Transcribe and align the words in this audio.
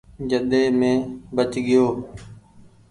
جڏي 0.29 0.61
مينٚ 0.79 1.05
بچ 1.35 1.51
گيو 1.65 1.85